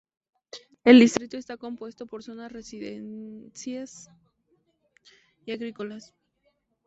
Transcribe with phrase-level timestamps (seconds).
[0.83, 4.09] El distrito está compuesto por zonas residencias
[5.45, 6.15] y agrícolas.